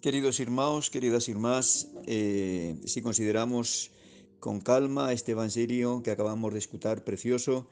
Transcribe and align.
Queridos 0.00 0.38
irmãos, 0.38 0.90
queridas 0.90 1.26
irmãs, 1.26 1.90
eh, 2.06 2.76
si 2.86 3.02
consideramos 3.02 3.90
con 4.38 4.60
calma 4.60 5.12
este 5.12 5.32
evangelio 5.32 6.04
que 6.04 6.12
acabamos 6.12 6.52
de 6.52 6.60
escutar, 6.60 7.02
precioso, 7.02 7.66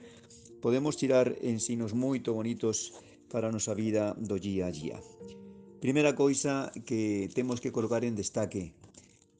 podemos 0.61 0.97
tirar 0.97 1.39
ensinos 1.39 1.95
moito 1.95 2.35
bonitos 2.35 2.99
para 3.31 3.47
a 3.47 3.55
nosa 3.55 3.79
vida 3.79 4.19
do 4.19 4.43
día 4.43 4.67
a 4.67 4.75
día. 4.75 4.99
Primeira 5.79 6.19
coisa 6.19 6.75
que 6.83 7.31
temos 7.31 7.63
que 7.63 7.71
colocar 7.71 8.03
en 8.03 8.19
destaque 8.19 8.75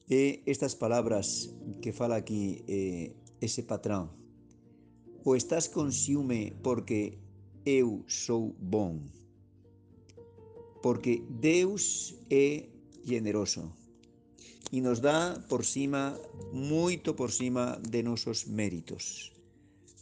estas 0.07 0.71
palabras 0.79 1.51
que 1.83 1.91
fala 1.91 2.15
aquí 2.15 2.63
eh, 2.71 3.11
ese 3.43 3.67
patrón. 3.67 4.15
O 5.27 5.35
estás 5.35 5.67
con 5.67 5.91
ciúme 5.91 6.55
porque 6.63 7.19
eu 7.67 8.07
sou 8.07 8.55
bom. 8.55 9.03
Porque 10.79 11.19
Deus 11.27 12.15
é 12.31 12.76
generoso 13.07 13.71
e 14.71 14.83
nos 14.83 14.99
dá 14.99 15.39
por 15.47 15.63
cima, 15.63 16.19
moito 16.51 17.15
por 17.15 17.31
cima 17.31 17.79
de 17.79 18.03
nosos 18.03 18.47
méritos. 18.51 19.31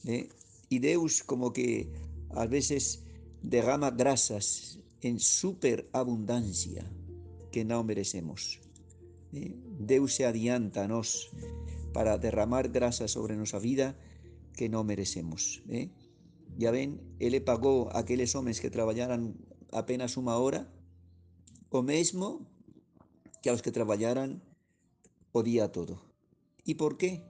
¿eh? 0.05 0.29
E 0.73 0.77
Deus 0.81 1.21
como 1.21 1.53
que 1.53 1.93
ás 2.33 2.49
veces 2.49 3.05
derrama 3.45 3.93
grasas 3.93 4.77
en 5.05 5.21
superabundancia 5.21 6.81
que 7.53 7.61
non 7.61 7.85
merecemos. 7.85 8.57
¿eh? 9.37 9.53
Deus 9.77 10.17
se 10.17 10.25
adianta 10.25 10.83
a 10.83 10.89
nós 10.89 11.29
para 11.93 12.17
derramar 12.17 12.73
grasas 12.73 13.13
sobre 13.13 13.37
nosa 13.37 13.61
vida 13.61 13.93
que 14.57 14.65
non 14.65 14.89
merecemos. 14.89 15.61
¿eh? 15.69 15.93
Ya 16.57 16.73
ven, 16.73 16.97
Ele 17.21 17.37
pagou 17.37 17.93
a 17.93 18.01
aqueles 18.01 18.33
homens 18.33 18.57
que 18.57 18.73
traballaran 18.73 19.37
apenas 19.69 20.17
unha 20.17 20.33
hora 20.41 20.65
o 21.69 21.83
mesmo 21.85 22.54
que 23.46 23.54
aos 23.54 23.62
que 23.62 23.70
traballaran 23.70 24.41
podía 25.29 25.70
todo. 25.70 26.01
E 26.65 26.74
por 26.74 26.98
qué? 26.98 27.21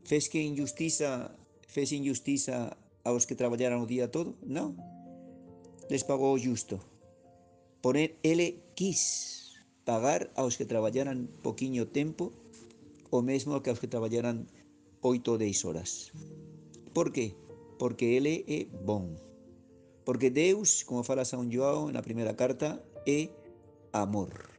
Fez 0.00 0.32
que 0.32 0.40
injustiza, 0.40 1.36
fez 1.68 1.92
injustiza 1.92 2.80
aos 3.04 3.28
que 3.28 3.36
traballaran 3.36 3.84
o 3.84 3.90
día 3.90 4.08
todo? 4.08 4.32
Non. 4.40 4.80
Les 5.92 6.08
pagou 6.08 6.32
o 6.32 6.40
justo. 6.40 6.80
Por 7.84 8.00
ele 8.00 8.64
quis 8.72 9.52
pagar 9.84 10.32
aos 10.40 10.56
que 10.56 10.64
traballaran 10.64 11.28
poquiño 11.44 11.84
tempo 11.92 12.32
o 13.12 13.20
mesmo 13.20 13.60
que 13.60 13.68
aos 13.68 13.76
que 13.76 13.92
traballaran 13.92 14.48
oito 15.04 15.36
ou 15.36 15.38
dez 15.38 15.68
horas. 15.68 16.16
Por 16.96 17.12
qué? 17.12 17.36
Porque 17.76 18.16
ele 18.16 18.40
é 18.48 18.64
bon. 18.88 19.12
Porque 20.00 20.32
Deus, 20.32 20.80
como 20.80 21.04
fala 21.04 21.28
São 21.28 21.44
João 21.44 21.92
na 21.92 22.00
primeira 22.00 22.32
carta, 22.32 22.80
é 23.04 23.28
amor. 23.92 24.55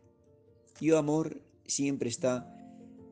E 0.79 0.91
o 0.93 0.97
amor 0.97 1.41
sempre 1.65 2.09
está 2.09 2.45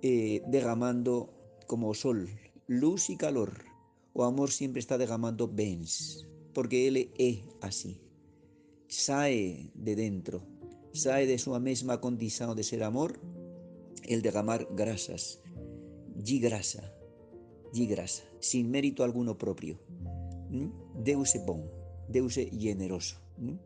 eh, 0.06 0.42
derramando 0.48 1.34
como 1.66 1.94
sol, 1.98 2.30
luz 2.70 3.10
e 3.10 3.18
calor. 3.18 3.66
O 4.14 4.24
amor 4.24 4.54
sempre 4.54 4.80
está 4.80 4.98
derramando 4.98 5.50
bens, 5.50 6.24
porque 6.54 6.86
ele 6.86 7.12
é 7.18 7.42
así. 7.62 8.00
Sae 8.88 9.74
de 9.74 9.94
dentro, 9.98 10.46
sae 10.94 11.26
de 11.26 11.42
súa 11.42 11.60
mesma 11.60 12.00
condición 12.00 12.54
de 12.56 12.64
ser 12.64 12.86
amor, 12.86 13.20
el 14.06 14.22
derramar 14.22 14.70
grasas, 14.78 15.42
gi 16.22 16.38
grasa, 16.40 16.86
gi 17.74 17.90
grasa, 17.90 18.24
sin 18.40 18.70
mérito 18.70 19.04
alguno 19.04 19.38
propio. 19.38 19.82
¿Mm? 20.54 21.02
Deus 21.02 21.34
é 21.34 21.42
bon, 21.42 21.66
Deus 22.08 22.38
é 22.38 22.46
generoso. 22.46 23.18
¿Mm? 23.42 23.58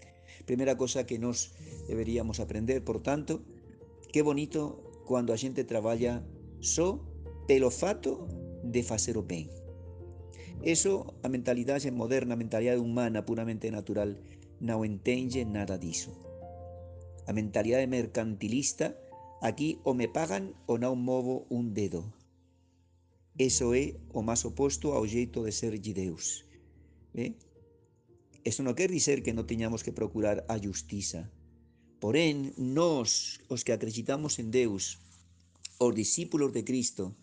Primeira 0.48 0.80
cosa 0.80 1.06
que 1.06 1.20
nos 1.20 1.52
deberíamos 1.86 2.40
aprender, 2.40 2.82
por 2.82 3.04
tanto, 3.04 3.44
qué 4.12 4.22
bonito 4.22 5.04
cando 5.08 5.34
a 5.34 5.38
xente 5.38 5.64
traballa 5.64 6.26
só 6.62 7.02
pelo 7.48 7.70
fato 7.70 8.28
de 8.64 8.84
facer 8.84 9.18
o 9.18 9.24
ben. 9.24 9.50
Eso, 10.62 11.16
a 11.24 11.30
mentalidade 11.30 11.90
moderna, 11.92 12.36
a 12.36 12.42
mentalidade 12.42 12.84
humana 12.84 13.26
puramente 13.26 13.72
natural, 13.72 14.20
non 14.60 14.84
entende 14.84 15.48
nada 15.48 15.80
diso. 15.80 16.12
A 17.26 17.32
mentalidade 17.32 17.88
mercantilista, 17.88 19.00
aquí 19.42 19.80
o 19.88 19.96
me 19.96 20.12
pagan 20.12 20.52
ou 20.68 20.76
non 20.76 21.00
movo 21.00 21.48
un 21.48 21.72
dedo. 21.72 22.12
Eso 23.40 23.72
é 23.72 23.96
o 24.12 24.20
máis 24.20 24.44
oposto 24.44 24.92
ao 24.92 25.08
xeito 25.08 25.48
de 25.48 25.56
ser 25.56 25.80
de 25.80 25.94
Deus. 25.96 26.44
Eh? 27.16 27.40
Eso 28.44 28.68
non 28.68 28.76
quer 28.76 28.92
dizer 28.92 29.24
que 29.24 29.32
non 29.32 29.48
teñamos 29.48 29.80
que 29.80 29.96
procurar 29.96 30.44
a 30.52 30.60
justiza, 30.60 31.32
Porén, 32.00 32.56
nós, 32.56 33.44
os 33.52 33.68
que 33.68 33.76
acreditamos 33.76 34.40
en 34.40 34.56
Deus, 34.56 35.04
os 35.84 35.92
discípulos 35.92 36.56
de 36.56 36.64
Cristo, 36.64 37.20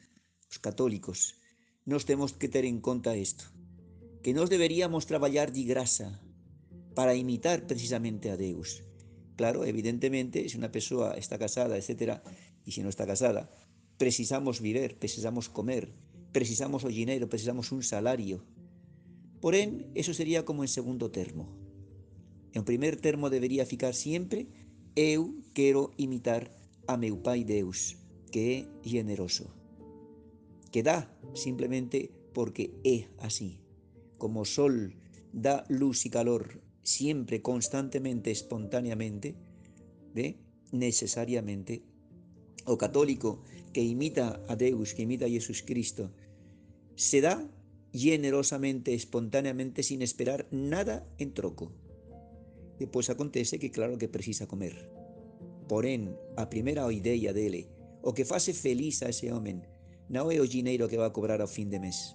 os 0.53 0.61
católicos, 0.61 1.41
nós 1.89 2.05
temos 2.05 2.37
que 2.37 2.53
ter 2.53 2.69
en 2.69 2.85
conta 2.85 3.17
isto, 3.17 3.49
que 4.21 4.37
nós 4.37 4.53
deberíamos 4.53 5.09
traballar 5.09 5.49
de 5.49 5.65
grasa 5.65 6.21
para 6.93 7.17
imitar 7.17 7.65
precisamente 7.65 8.29
a 8.29 8.37
Deus. 8.37 8.85
Claro, 9.37 9.65
evidentemente, 9.65 10.45
se 10.45 10.61
unha 10.61 10.69
persoa 10.69 11.17
está 11.17 11.41
casada, 11.41 11.81
etc., 11.81 12.21
e 12.67 12.69
se 12.69 12.85
non 12.85 12.93
está 12.93 13.09
casada, 13.09 13.49
precisamos 13.97 14.61
viver, 14.61 15.01
precisamos 15.01 15.49
comer, 15.49 15.89
precisamos 16.37 16.85
o 16.85 16.93
dinero, 16.93 17.33
precisamos 17.33 17.73
un 17.73 17.81
salario. 17.81 18.45
Porén, 19.41 19.89
eso 19.97 20.13
sería 20.13 20.45
como 20.45 20.65
en 20.65 20.73
segundo 20.73 21.09
termo. 21.09 21.49
En 22.53 22.65
primer 22.65 23.01
termo 23.01 23.33
debería 23.33 23.65
ficar 23.65 23.97
sempre 23.97 24.66
Eu 24.99 25.45
quero 25.53 25.93
imitar 25.99 26.49
a 26.89 26.97
meu 26.97 27.21
Pai 27.21 27.45
Deus, 27.45 28.01
que 28.33 28.41
é 28.41 28.57
generoso, 28.81 29.53
que 30.73 30.81
dá 30.83 31.13
simplemente 31.37 32.09
porque 32.33 32.81
é 32.81 33.05
así. 33.21 33.61
Como 34.17 34.49
sol 34.49 34.97
dá 35.35 35.69
luz 35.69 36.07
e 36.07 36.09
calor 36.09 36.65
siempre, 36.81 37.45
constantemente, 37.45 38.33
espontáneamente, 38.33 39.37
¿ve? 40.15 40.41
necesariamente, 40.73 41.85
o 42.65 42.81
católico 42.81 43.45
que 43.75 43.85
imita 43.85 44.41
a 44.49 44.57
Deus, 44.57 44.97
que 44.97 45.05
imita 45.05 45.27
a 45.27 45.29
Jesus 45.29 45.61
Cristo, 45.61 46.09
se 46.97 47.21
dá 47.21 47.45
generosamente, 47.93 48.97
espontáneamente, 48.97 49.85
sin 49.85 50.01
esperar 50.01 50.49
nada 50.51 51.05
en 51.21 51.37
troco. 51.37 51.85
Depois 52.79 53.09
acontece 53.09 53.59
que 53.59 53.73
claro 53.73 53.97
que 53.97 54.09
precisa 54.09 54.47
comer. 54.47 54.91
Porén, 55.67 56.15
a 56.37 56.47
primeira 56.47 56.87
idea 56.93 57.33
dele, 57.33 57.67
o 58.05 58.15
que 58.15 58.29
fase 58.29 58.53
feliz 58.53 59.03
a 59.03 59.11
ese 59.11 59.33
homem, 59.33 59.65
non 60.07 60.31
é 60.31 60.39
o 60.39 60.47
dinheiro 60.47 60.87
que 60.87 61.01
vai 61.01 61.11
cobrar 61.11 61.43
ao 61.43 61.51
fin 61.51 61.67
de 61.73 61.83
mes. 61.83 62.15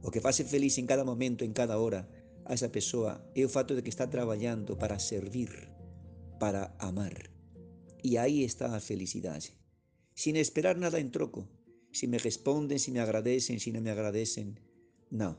O 0.00 0.08
que 0.10 0.24
fase 0.24 0.42
feliz 0.42 0.80
en 0.80 0.88
cada 0.88 1.04
momento, 1.04 1.44
en 1.44 1.52
cada 1.52 1.76
hora, 1.76 2.08
a 2.48 2.54
esa 2.54 2.72
persoa 2.72 3.22
é 3.36 3.44
o 3.44 3.52
fato 3.52 3.76
de 3.76 3.82
que 3.84 3.92
está 3.92 4.08
traballando 4.08 4.74
para 4.80 4.98
servir, 4.98 5.70
para 6.40 6.74
amar. 6.80 7.30
E 8.02 8.18
aí 8.18 8.42
está 8.42 8.74
a 8.74 8.80
felicidade. 8.80 9.54
Sin 10.14 10.36
esperar 10.36 10.76
nada 10.76 10.98
en 10.98 11.12
troco. 11.12 11.46
Si 11.92 12.08
me 12.08 12.18
responden, 12.18 12.80
si 12.80 12.90
me 12.90 13.00
agradecen, 13.00 13.60
si 13.60 13.70
non 13.70 13.84
me 13.84 13.92
agradecen. 13.92 14.58
Non. 15.12 15.38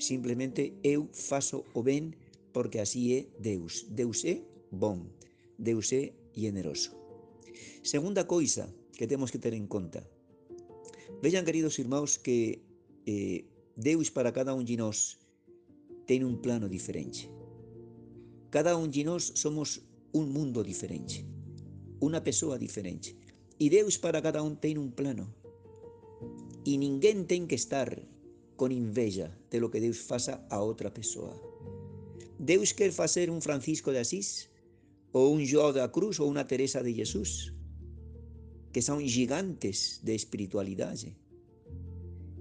Simplemente 0.00 0.80
eu 0.82 1.06
faço 1.12 1.62
o 1.76 1.84
ben 1.84 2.16
porque 2.52 2.80
así 2.80 3.16
é 3.16 3.20
Deus. 3.40 3.88
Deus 3.88 4.24
é 4.24 4.44
bon, 4.70 5.08
Deus 5.58 5.92
é 5.92 6.12
generoso. 6.36 6.94
Segunda 7.82 8.24
coisa 8.24 8.72
que 8.92 9.06
temos 9.06 9.30
que 9.32 9.40
ter 9.40 9.54
en 9.54 9.66
conta. 9.66 10.06
Vean, 11.22 11.44
queridos 11.44 11.78
irmãos, 11.78 12.18
que 12.18 12.62
eh, 13.06 13.44
Deus 13.76 14.10
para 14.10 14.32
cada 14.32 14.54
un 14.54 14.64
de 14.64 14.76
nós 14.76 15.18
ten 16.06 16.24
un 16.24 16.40
plano 16.42 16.68
diferente. 16.68 17.30
Cada 18.50 18.76
un 18.76 18.90
de 18.90 19.02
nós 19.04 19.32
somos 19.34 19.82
un 20.12 20.28
mundo 20.28 20.60
diferente, 20.60 21.24
unha 22.04 22.20
persoa 22.20 22.60
diferente. 22.60 23.16
E 23.56 23.70
Deus 23.70 23.96
para 23.96 24.20
cada 24.20 24.42
un 24.42 24.58
ten 24.58 24.76
un 24.76 24.92
plano. 24.92 25.30
E 26.66 26.76
ninguén 26.76 27.24
ten 27.24 27.48
que 27.48 27.56
estar 27.56 27.88
con 28.58 28.70
inveja 28.70 29.32
de 29.50 29.58
lo 29.58 29.70
que 29.70 29.80
Deus 29.80 30.02
faça 30.02 30.44
a 30.50 30.60
outra 30.60 30.92
persoa. 30.92 31.51
Deus 32.42 32.74
quer 32.74 32.90
facer 32.90 33.30
un 33.30 33.38
Francisco 33.38 33.94
de 33.94 34.02
Asís, 34.02 34.50
ou 35.14 35.30
un 35.30 35.46
João 35.46 35.70
da 35.70 35.86
Cruz, 35.94 36.18
ou 36.18 36.26
unha 36.26 36.42
Teresa 36.42 36.82
de 36.82 36.90
Jesús, 36.90 37.54
que 38.74 38.82
son 38.82 39.06
gigantes 39.06 40.02
de 40.02 40.10
espiritualidade. 40.18 41.14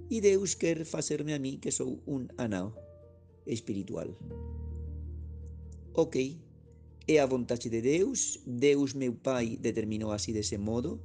E 0.10 0.18
Deus 0.18 0.58
quer 0.58 0.90
facerme 0.90 1.38
a 1.38 1.40
mí, 1.40 1.62
que 1.62 1.70
sou 1.70 2.02
un 2.10 2.34
anao 2.42 2.74
espiritual. 3.46 4.10
Ok, 5.94 6.34
é 7.06 7.22
a 7.22 7.30
vontade 7.30 7.70
de 7.70 7.86
Deus, 7.86 8.42
Deus 8.42 8.98
meu 8.98 9.14
Pai 9.14 9.54
determinou 9.62 10.10
así 10.10 10.34
dese 10.34 10.58
modo, 10.58 10.98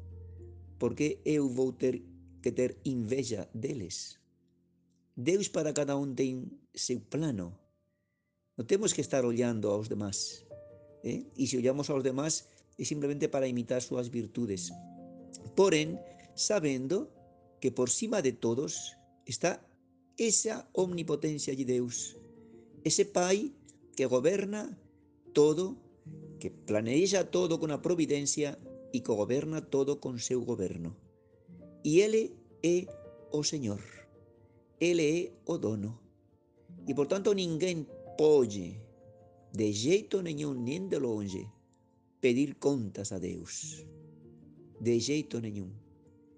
porque 0.81 1.21
eu 1.29 1.53
vou 1.53 1.69
ter 1.69 2.01
que 2.41 2.49
ter 2.49 2.81
inveja 2.89 3.45
deles. 3.53 4.17
Deus 5.13 5.53
para 5.53 5.77
cada 5.77 6.01
un 6.01 6.17
ten 6.17 6.49
seu 6.73 6.97
plano, 7.13 7.66
Non 8.57 8.65
temos 8.65 8.97
que 8.97 9.05
estar 9.05 9.29
ollando 9.29 9.69
aos 9.69 9.93
demás. 9.93 10.49
Eh? 11.05 11.29
E 11.37 11.45
se 11.45 11.61
ollamos 11.61 11.93
aos 11.93 12.01
demás, 12.01 12.49
es 12.81 12.89
simplemente 12.89 13.29
para 13.29 13.45
imitar 13.45 13.85
sus 13.85 14.09
virtudes. 14.09 14.73
Porén, 15.53 16.01
sabiendo 16.33 17.13
que 17.61 17.69
por 17.69 17.93
cima 17.93 18.25
de 18.25 18.33
todos 18.33 18.97
está 19.29 19.61
esa 20.17 20.65
omnipotencia 20.73 21.53
de 21.53 21.65
Dios, 21.69 22.17
ese 22.85 23.05
Pai 23.05 23.53
que 23.93 24.09
gobierna 24.09 24.73
todo, 25.37 25.77
que 26.41 26.49
planea 26.49 27.29
todo 27.29 27.61
con 27.61 27.69
la 27.69 27.85
providencia 27.85 28.57
y 28.93 29.05
que 29.05 29.13
gobierna 29.13 29.69
todo 29.69 30.01
con 30.01 30.17
su 30.19 30.41
gobierno. 30.45 30.97
Y 31.85 32.01
Él 32.01 32.33
es 32.63 32.89
o 33.31 33.45
Señor, 33.45 33.81
Él 34.81 35.01
es 35.01 35.37
o 35.45 35.59
dono. 35.59 36.01
Y 36.87 36.95
por 36.95 37.09
tanto 37.09 37.35
ninguém 37.35 37.85
puede, 38.17 38.81
de 39.53 39.73
jeito 39.73 40.23
nenhum, 40.23 40.55
nem 40.55 40.89
de 40.89 40.99
longe, 40.99 41.47
pedir 42.21 42.57
contas 42.57 43.13
a 43.13 43.19
Deus. 43.19 43.85
De 44.81 45.01
jeito 45.01 45.41
nenhum. 45.41 45.71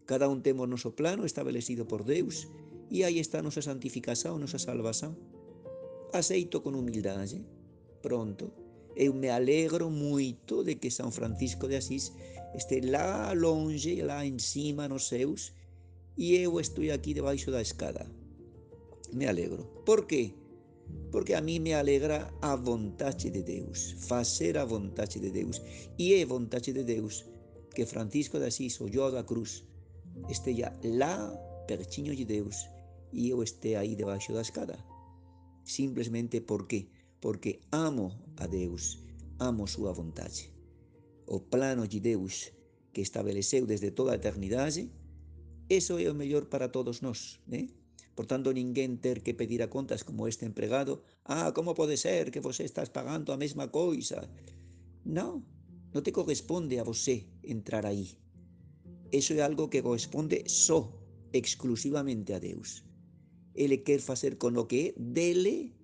Cada 0.07 0.29
un 0.29 0.43
temos 0.43 0.69
noso 0.69 0.95
plano 0.95 1.27
establecido 1.27 1.87
por 1.87 2.05
Deus 2.05 2.49
e 2.91 3.05
aí 3.05 3.19
está 3.19 3.43
nosa 3.43 3.63
santificação, 3.63 4.39
nosa 4.39 4.59
salvação. 4.59 5.17
Aceito 6.13 6.63
con 6.63 6.75
humildade, 6.75 7.45
pronto. 8.01 8.53
Eu 8.97 9.15
me 9.15 9.29
alegro 9.29 9.91
moito 9.91 10.65
de 10.65 10.77
que 10.77 10.91
São 10.91 11.13
Francisco 11.13 11.69
de 11.69 11.77
Asís 11.77 12.13
este 12.55 12.81
lá 12.81 13.33
longe, 13.35 14.03
lá 14.03 14.25
em 14.25 14.39
cima 14.39 14.89
nos 14.89 15.09
céus, 15.09 15.53
e 16.17 16.35
eu 16.37 16.59
estou 16.59 16.91
aqui 16.91 17.13
debaixo 17.15 17.51
da 17.51 17.61
escada. 17.61 18.07
Me 19.13 19.27
alegro. 19.27 19.65
Por 19.85 20.07
quê? 20.07 20.33
porque 21.11 21.35
a 21.35 21.41
mí 21.41 21.59
me 21.59 21.75
alegra 21.75 22.33
a 22.43 22.55
vontade 22.57 23.31
de 23.31 23.43
Deus, 23.43 23.97
facer 23.99 24.59
a 24.59 24.65
vontade 24.65 25.19
de 25.19 25.31
Deus. 25.31 25.63
E 25.99 26.15
é 26.15 26.25
vontade 26.25 26.73
de 26.73 26.85
Deus 26.85 27.25
que 27.75 27.87
Francisco 27.87 28.39
de 28.39 28.47
Assis 28.47 28.81
olhou 28.81 29.11
da 29.11 29.25
cruz, 29.25 29.65
esteja 30.29 30.77
lá 30.85 31.17
pertinho 31.67 32.15
de 32.15 32.25
Deus 32.25 32.69
e 33.13 33.31
eu 33.31 33.43
este 33.43 33.77
aí 33.77 33.95
debaixo 33.95 34.33
da 34.33 34.43
escada. 34.43 34.79
Simplesmente 35.65 36.41
porque 36.41 36.89
porque 37.21 37.61
amo 37.73 38.13
a 38.37 38.47
Deus, 38.47 38.99
amo 39.41 39.67
sua 39.67 39.93
vontade. 39.93 40.53
O 41.27 41.41
plano 41.41 41.87
de 41.87 42.01
Deus 42.01 42.53
que 42.93 43.01
estabeleceu 43.01 43.67
desde 43.67 43.91
toda 43.91 44.13
a 44.13 44.15
eternidade, 44.15 44.91
eso 45.69 45.99
é 45.99 46.11
o 46.11 46.15
melhor 46.15 46.47
para 46.47 46.69
todos 46.69 47.01
nós, 47.01 47.41
né? 47.47 47.69
Por 48.19 48.27
tanto, 48.27 48.51
ninguén 48.51 48.99
ter 48.99 49.23
que 49.23 49.31
pedir 49.31 49.63
a 49.63 49.71
contas 49.71 50.03
como 50.03 50.27
este 50.27 50.43
empregado. 50.43 51.07
Ah, 51.23 51.55
como 51.55 51.79
pode 51.79 51.95
ser 51.95 52.35
que 52.35 52.43
você 52.43 52.67
estás 52.67 52.91
pagando 52.91 53.31
a 53.31 53.39
mesma 53.39 53.71
coisa? 53.71 54.27
Non, 55.07 55.47
non 55.95 56.03
te 56.03 56.11
corresponde 56.11 56.83
a 56.83 56.89
você 56.91 57.31
entrar 57.47 57.87
aí. 57.87 58.19
Eso 59.15 59.39
é 59.39 59.41
algo 59.47 59.71
que 59.71 59.87
corresponde 59.87 60.43
só, 60.51 60.91
exclusivamente 61.31 62.35
a 62.35 62.43
Deus. 62.43 62.83
Ele 63.55 63.87
quer 63.87 64.03
facer 64.03 64.35
con 64.35 64.59
o 64.59 64.67
que 64.67 64.99
dele, 64.99 65.79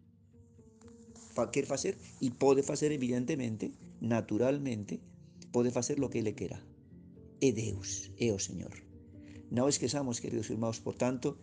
quer 1.54 1.70
facer 1.70 1.94
e 2.18 2.34
pode 2.34 2.66
facer 2.66 2.90
evidentemente, 2.90 3.78
naturalmente, 4.02 4.98
pode 5.54 5.70
facer 5.70 6.02
lo 6.02 6.10
que 6.10 6.18
ele 6.18 6.34
quera. 6.34 6.58
É 7.38 7.54
Deus, 7.54 8.10
é 8.18 8.34
o 8.34 8.42
Señor. 8.42 8.74
Non 9.54 9.70
esquezamos, 9.70 10.18
queridos 10.18 10.50
irmãos, 10.50 10.82
por 10.82 10.98
tanto, 10.98 11.38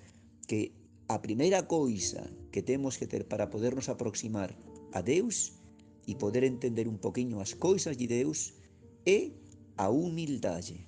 que 0.51 0.80
a 1.11 1.19
primeira 1.19 1.67
coisa 1.67 2.23
que 2.55 2.63
temos 2.63 2.95
que 2.95 3.07
ter 3.07 3.27
para 3.27 3.51
podernos 3.51 3.91
aproximar 3.91 4.55
a 4.95 5.03
Deus 5.03 5.59
e 6.07 6.15
poder 6.15 6.47
entender 6.47 6.87
un 6.87 6.95
poquinho 6.95 7.43
as 7.43 7.51
coisas 7.51 7.99
de 7.99 8.07
Deus 8.07 8.55
é 9.03 9.35
a 9.75 9.91
humildade. 9.91 10.87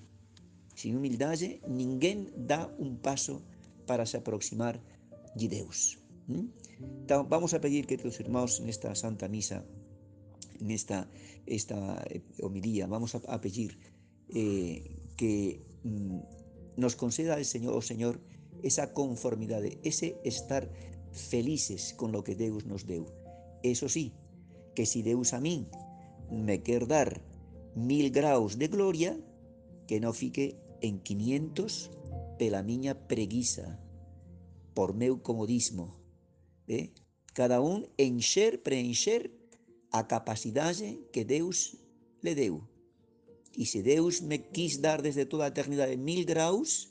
Sin 0.80 0.96
humildade, 0.96 1.60
ninguén 1.68 2.32
dá 2.40 2.72
un 2.80 3.04
paso 3.04 3.44
para 3.84 4.08
se 4.08 4.16
aproximar 4.16 4.80
de 5.36 5.48
Deus. 5.52 6.00
Vamos 7.28 7.52
a 7.54 7.60
pedir, 7.60 7.84
queridos 7.86 8.20
irmãos, 8.24 8.64
nesta 8.64 8.96
Santa 8.96 9.28
Misa, 9.28 9.68
nesta 10.64 11.12
esta 11.46 12.00
eh, 12.08 12.24
homilía, 12.40 12.88
vamos 12.88 13.12
a, 13.16 13.20
a 13.28 13.44
pedir 13.44 13.76
eh, 14.32 15.04
que 15.20 15.60
mm, 15.84 16.80
nos 16.80 16.96
conceda 16.96 17.36
el 17.36 17.44
Señor, 17.44 17.76
o 17.76 17.84
Señor, 17.84 18.24
esa 18.64 18.94
conformidade, 18.94 19.78
ese 19.84 20.18
estar 20.24 20.72
felices 21.12 21.94
con 21.94 22.12
lo 22.12 22.24
que 22.24 22.36
Deus 22.36 22.66
nos 22.66 22.88
deu. 22.88 23.06
Eso 23.62 23.88
sí, 23.88 24.14
que 24.74 24.86
si 24.86 25.04
Deus 25.04 25.34
a 25.34 25.40
min 25.40 25.68
me 26.32 26.64
quer 26.64 26.88
dar 26.88 27.22
mil 27.76 28.10
graus 28.10 28.58
de 28.58 28.68
gloria, 28.68 29.20
que 29.88 30.00
no 30.00 30.14
fique 30.14 30.58
en 30.82 31.00
500 31.00 31.92
pela 32.40 32.64
miña 32.64 33.08
preguisa, 33.08 33.80
por 34.74 34.94
meu 34.94 35.22
comodismo. 35.22 35.96
Eh? 36.68 36.92
Cada 37.34 37.62
un 37.62 37.88
encher, 37.98 38.64
preencher 38.64 39.32
a 39.92 40.08
capacidade 40.08 41.00
que 41.12 41.26
Deus 41.26 41.78
le 42.22 42.34
deu. 42.36 42.66
E 43.54 43.66
se 43.70 43.86
Deus 43.86 44.26
me 44.26 44.50
quis 44.50 44.82
dar 44.82 45.06
desde 45.06 45.30
toda 45.30 45.46
a 45.46 45.54
eternidade 45.54 45.98
mil 45.98 46.26
graus 46.26 46.90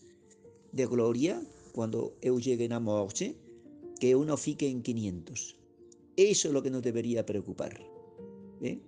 de 0.70 0.86
gloria, 0.86 1.42
quando 1.72 2.14
eu 2.20 2.38
llegue 2.38 2.68
na 2.68 2.80
morte, 2.80 3.36
que 3.98 4.08
eu 4.08 4.24
não 4.24 4.36
fique 4.36 4.66
em 4.66 4.80
500. 4.80 5.56
Isso 6.16 6.48
é 6.48 6.50
o 6.50 6.62
que 6.62 6.70
nos 6.70 6.82
deveria 6.82 7.24
preocupar. 7.24 7.74
Eh? 8.60 8.78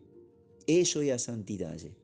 Isso 0.66 1.00
é 1.00 1.10
a 1.12 1.18
santidade. 1.18 1.96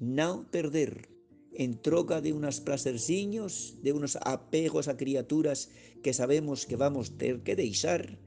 Não 0.00 0.44
perder 0.44 1.08
en 1.54 1.78
troca 1.80 2.20
de 2.20 2.32
unos 2.32 2.60
placerciños, 2.60 3.78
de 3.82 3.92
unos 3.92 4.18
apegos 4.22 4.88
a 4.88 4.96
criaturas 4.96 5.70
que 6.02 6.12
sabemos 6.12 6.66
que 6.66 6.76
vamos 6.76 7.16
ter 7.16 7.42
que 7.46 7.54
deixar, 7.54 8.18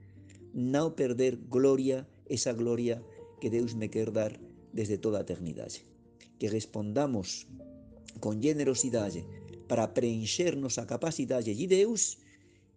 no 0.54 0.96
perder 0.96 1.38
gloria, 1.50 2.08
esa 2.30 2.54
gloria 2.54 3.04
que 3.42 3.50
Deus 3.50 3.76
me 3.76 3.90
quer 3.90 4.12
dar 4.12 4.40
desde 4.72 4.98
toda 4.98 5.20
a 5.20 5.22
eternidade. 5.28 5.84
Que 6.40 6.50
respondamos 6.50 7.48
con 8.20 8.42
generosidade 8.42 9.26
para 9.68 9.94
preenchernos 9.94 10.80
a 10.80 10.88
capacidade 10.88 11.54
de 11.54 11.68
Deus 11.68 12.18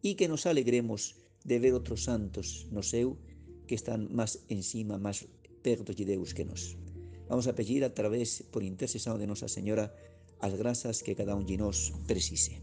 e 0.02 0.18
que 0.18 0.28
nos 0.28 0.44
alegremos 0.44 1.16
de 1.46 1.56
ver 1.62 1.72
outros 1.72 2.04
santos 2.04 2.68
no 2.74 2.82
seu 2.82 3.16
que 3.64 3.78
están 3.78 4.10
máis 4.10 4.42
encima, 4.50 4.98
máis 4.98 5.24
perto 5.62 5.94
de 5.94 6.04
Deus 6.04 6.34
que 6.34 6.44
nos. 6.44 6.74
Vamos 7.30 7.46
a 7.46 7.54
pedir 7.54 7.86
a 7.86 7.94
través, 7.94 8.42
por 8.50 8.66
intercesión 8.66 9.14
de 9.16 9.30
Nosa 9.30 9.46
Señora, 9.46 9.94
as 10.42 10.52
grazas 10.58 11.06
que 11.06 11.14
cada 11.14 11.38
un 11.38 11.46
de 11.46 11.56
nós 11.56 11.94
precise. 12.10 12.58